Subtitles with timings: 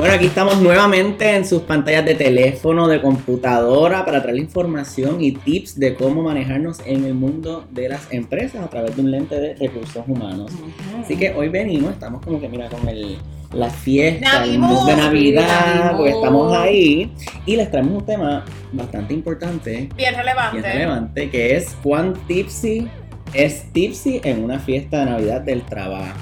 [0.00, 5.32] Bueno, aquí estamos nuevamente en sus pantallas de teléfono, de computadora, para traer información y
[5.32, 9.38] tips de cómo manejarnos en el mundo de las empresas a través de un lente
[9.38, 10.52] de recursos humanos.
[10.98, 13.18] Así que hoy venimos, estamos como que mira con el
[13.52, 17.12] la fiesta, el de Navidad, porque estamos ahí
[17.44, 20.62] y les traemos un tema bastante importante, Bien relevante.
[20.62, 22.88] bien relevante, que es cuán tipsy
[23.34, 26.18] es tipsy en una fiesta de Navidad del trabajo.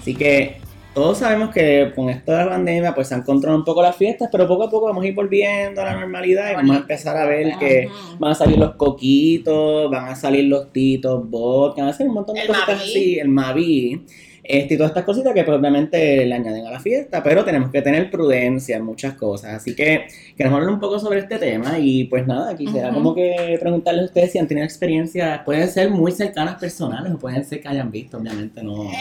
[0.00, 0.63] Así que
[0.94, 3.96] todos sabemos que con esto de la pandemia pues se han controlado un poco las
[3.96, 6.80] fiestas, pero poco a poco vamos a ir volviendo a la normalidad y vamos a
[6.80, 11.82] empezar a ver que van a salir los coquitos, van a salir los titos, vodka,
[11.82, 12.72] van a hacer un montón de El Maví.
[12.72, 14.04] así, el Mavi.
[14.46, 17.80] Este, y todas estas cositas que obviamente le añaden a la fiesta, pero tenemos que
[17.80, 19.54] tener prudencia en muchas cosas.
[19.54, 22.96] Así que queremos hablar un poco sobre este tema y pues nada, quisiera Ujú.
[22.96, 27.18] como que preguntarles a ustedes si han tenido experiencias, pueden ser muy cercanas personales o
[27.18, 28.84] pueden ser que hayan visto, obviamente no.
[28.84, 28.96] Eh,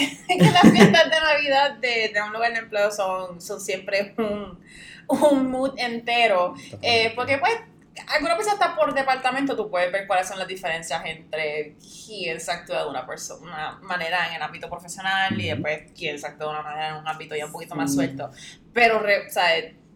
[0.00, 4.14] eh, que las fiestas de Navidad de, de un lugar de empleo son, son siempre
[4.16, 4.58] un,
[5.08, 6.54] un mood entero.
[6.80, 7.52] Eh, porque pues,
[8.08, 12.52] algunas veces hasta por departamento tú puedes ver cuáles son las diferencias entre quién se
[12.52, 16.46] actúa de una, perso- una manera en el ámbito profesional y después quién se actúa
[16.48, 18.30] de una manera en un ámbito ya un poquito más suelto.
[18.72, 19.48] Pero, re- o sea,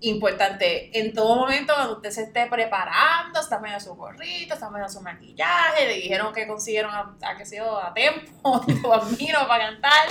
[0.04, 4.88] importante, en todo momento cuando usted se esté preparando, está medio su gorrito, está medio
[4.88, 9.46] su maquillaje, le dijeron que consiguieron a, a qué sé yo, a tiempo, Tito Bambino
[9.46, 10.08] para cantar,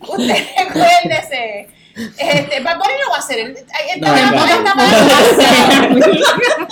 [0.00, 4.82] usted recuérdese, este, Bad Bunny no va a hacer, el, esta No, esta- no, no.
[4.82, 6.14] esta-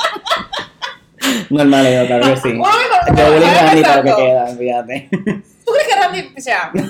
[1.51, 2.53] Normal, yo claro que sí.
[2.53, 5.09] Yo voy a Randy para lo que queda, fíjate.
[5.11, 6.73] ¿Tú crees que Randy, o sea,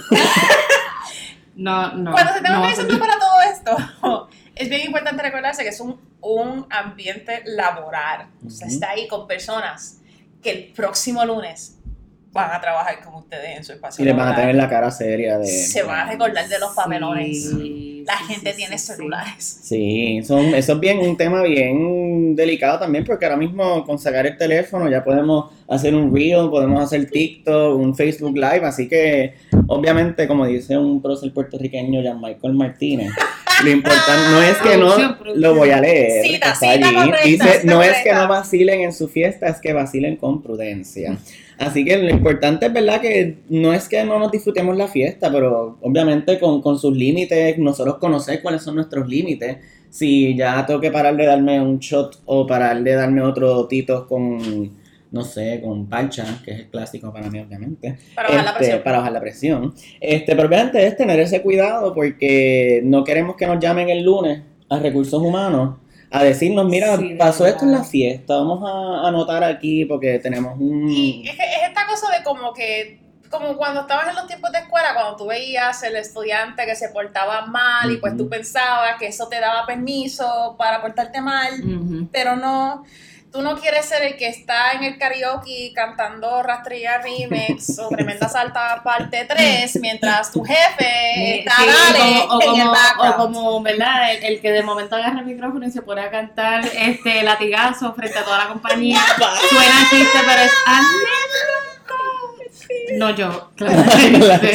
[1.54, 2.12] No, no.
[2.12, 6.00] cuando se tenga no, organizando para todo esto, es bien importante recordarse que es un,
[6.22, 8.28] un ambiente laboral.
[8.42, 8.74] Usted Ujú.
[8.74, 9.98] está ahí con personas
[10.42, 11.76] que el próximo lunes
[12.32, 14.90] van a trabajar con ustedes en su espacio Y les van a tener la cara
[14.90, 15.46] seria de.
[15.46, 17.50] Se van a recordar de los papelones.
[17.50, 19.60] Sí, La sí, gente sí, tiene celulares.
[19.62, 24.26] Sí, son, eso es bien un tema bien delicado también, porque ahora mismo con sacar
[24.26, 29.34] el teléfono ya podemos hacer un reel, podemos hacer TikTok, un Facebook Live, así que
[29.66, 33.12] obviamente como dice un prócer puertorriqueño, Jean Michael Martínez,
[33.64, 37.24] lo importante no es que no lo voy a leer, Cita, está cita allí, correcta,
[37.24, 41.16] dice, cita no es que no vacilen en su fiesta, es que vacilen con prudencia.
[41.58, 45.30] Así que lo importante es verdad que no es que no nos disfrutemos la fiesta,
[45.30, 49.58] pero obviamente con, con sus límites, nosotros conocer cuáles son nuestros límites.
[49.88, 54.08] Si ya tengo que parar de darme un shot o parar de darme otro tito
[54.08, 54.72] con,
[55.12, 58.58] no sé, con parcha, que es el clásico para mí obviamente, Para bajar la este,
[58.58, 58.82] presión.
[58.82, 59.74] para bajar la presión.
[60.00, 64.42] Este, pero obviamente es tener ese cuidado porque no queremos que nos llamen el lunes
[64.70, 65.76] a recursos humanos
[66.10, 70.58] a decirnos, mira, Sí, pasó esto en la fiesta, vamos a anotar aquí porque tenemos
[70.58, 70.88] un...
[70.90, 74.52] Y es que es esta cosa de como que, como cuando estabas en los tiempos
[74.52, 78.96] de escuela, cuando tú veías el estudiante que se portaba mal y pues tú pensabas
[78.98, 81.50] que eso te daba permiso para portarte mal,
[82.12, 82.84] pero no,
[83.32, 88.28] tú no quieres ser el que está en el karaoke cantando Rastrilla Remix o Tremenda
[88.28, 94.12] Salta parte 3 mientras tu jefe está Sí, dale o, en el o como, ¿verdad?
[94.12, 97.94] El, el que de momento agarra el micrófono y se pone a cantar este latigazo
[97.94, 99.00] frente a toda la compañía.
[99.50, 100.52] Suena chiste, pero es.
[102.98, 103.84] No yo, claro.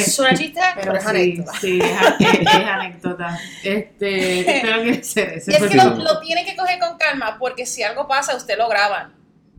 [0.06, 1.54] Suena chiste, pero, Pero es sí, anécdota.
[1.60, 3.40] sí, es, es- es anécdota.
[3.64, 5.52] Este, espero que sea ese.
[5.52, 8.58] Y es que lo, lo tiene que coger con calma, porque si algo pasa, usted
[8.58, 9.16] lo graban.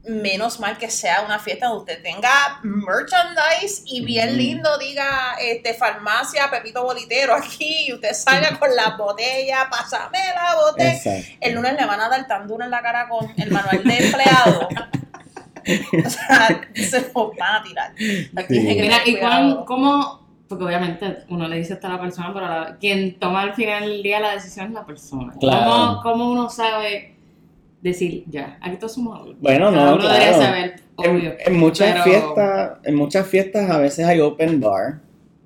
[0.07, 2.31] Menos mal que sea una fiesta donde usted tenga
[2.63, 8.97] merchandise y bien lindo diga este farmacia Pepito Bolitero aquí y usted salga con la
[8.97, 10.93] botella, pásame la botella.
[10.95, 11.37] Exacto.
[11.43, 13.99] El lunes le van a dar tan duro en la cara con el manual de
[13.99, 14.69] empleado.
[16.07, 17.93] o sea, se van a tirar.
[17.97, 18.79] Sí.
[18.81, 20.27] Mira, ¿y cuán, cómo?
[20.49, 23.85] Porque obviamente uno le dice esto a la persona, pero la- quien toma al final
[23.85, 25.33] del día la decisión es la persona.
[25.39, 25.71] Claro.
[25.71, 27.15] ¿Cómo, cómo uno sabe
[27.83, 29.43] decir, ya, aquí todos somos adultos?
[29.43, 30.43] Bueno, Cada no, uno debería claro.
[30.43, 31.31] saber, obvio.
[31.39, 35.01] En, en muchas pero- fiestas, en muchas fiestas a veces hay open bar.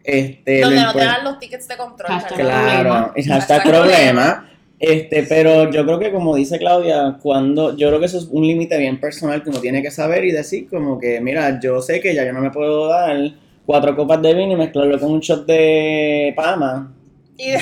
[0.04, 2.08] Este, Donde no te dan los tickets de control.
[2.08, 3.12] Claro, problema.
[3.16, 4.48] y Hashtag problema.
[4.82, 8.44] Este, pero yo creo que como dice Claudia, cuando yo creo que eso es un
[8.44, 12.00] límite bien personal que uno tiene que saber y decir como que, mira, yo sé
[12.00, 13.16] que ya yo no me puedo dar
[13.64, 16.92] cuatro copas de vino y mezclarlo con un shot de pama
[17.38, 17.52] Y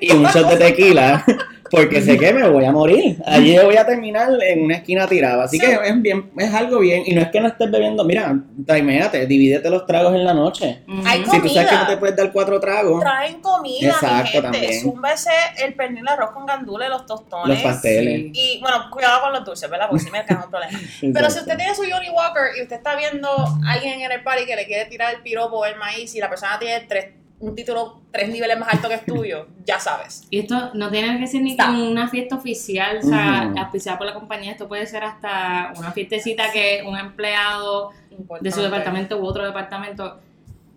[0.00, 1.24] y un shot de tequila,
[1.70, 3.18] porque sé que me voy a morir.
[3.26, 5.44] Allí voy a terminar en una esquina tirada.
[5.44, 5.64] Así Sí.
[5.66, 7.02] que es bien, es algo bien.
[7.06, 8.34] Y no es que no estés bebiendo, mira,
[8.66, 10.82] timeate, divídete los tragos en la noche.
[11.04, 11.80] Hay Si tú sabes que Comida.
[11.82, 14.42] no te puedes dar cuatro tragos, traen comida, Exacto, mi gente.
[14.42, 14.80] también.
[14.82, 15.30] Zúmbese
[15.64, 17.48] el pernil de arroz con gandule, los tostones.
[17.48, 18.30] los pasteles.
[18.32, 19.86] Y bueno, cuidado con los dulces, ¿verdad?
[19.88, 20.78] Porque si me cae un problema.
[21.00, 24.22] Pero si usted tiene su Johnny Walker y usted está viendo a alguien en el
[24.22, 27.06] party que le quiere tirar el piropo o el maíz y la persona tiene tres
[27.40, 30.24] un título tres niveles más alto que es tuyo, ya sabes.
[30.30, 31.66] Y esto no tiene que ser ni Está.
[31.66, 33.58] como una fiesta oficial, o sea, Ujú.
[33.60, 34.52] auspiciada por la compañía.
[34.52, 37.92] Esto puede ser hasta una fiestecita que un empleado
[38.40, 40.18] de su departamento u otro departamento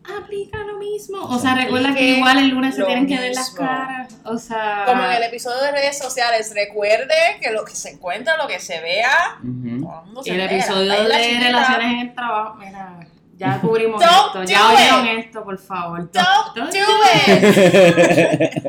[0.04, 1.20] aplica lo mismo.
[1.24, 4.16] O sea, recuerda que igual el lunes se tienen que ver las caras.
[4.26, 8.36] O sea, Como en el episodio de redes sociales, recuerde que lo que se encuentra,
[8.38, 9.82] lo que se vea, Ujú.
[9.82, 10.60] todo el mundo y se el entera.
[10.64, 13.00] episodio de relaciones en el trabajo, mira,
[13.42, 15.26] ya cubrimos Don't esto, ya oyeron it.
[15.26, 16.00] esto, por favor.
[16.12, 18.64] Don't Don't do do it.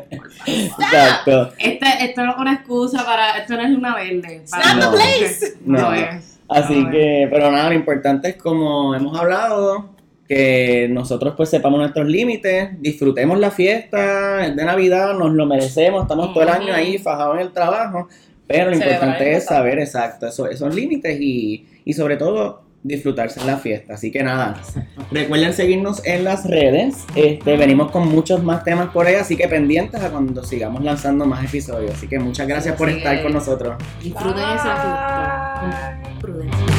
[0.45, 1.53] Exacto.
[1.59, 4.43] Este, esto no es una excusa para, esto no es una verde.
[4.49, 5.53] para- not the place.
[5.65, 5.93] No, No.
[5.93, 6.39] es.
[6.49, 6.91] Así no es.
[6.95, 9.89] que, pero nada, lo importante es como hemos hablado,
[10.27, 16.01] que nosotros pues sepamos nuestros límites, disfrutemos la fiesta es de Navidad, nos lo merecemos,
[16.03, 18.07] estamos todo el año ahí fajados en el trabajo,
[18.47, 23.43] pero lo importante es es saber exacto eso- esos límites y, y sobre todo disfrutarse
[23.45, 23.93] la fiesta.
[23.95, 24.55] Así que nada,
[25.11, 29.47] recuerden seguirnos en las redes, este, venimos con muchos más temas por ahí, así que
[29.47, 31.91] pendientes a cuando sigamos lanzando más episodios.
[31.95, 32.97] Así que muchas gracias por Sí.
[32.97, 33.75] estar con nosotros.
[34.01, 35.99] Disfruten esa fiesta.
[36.03, 36.72] con prudencia.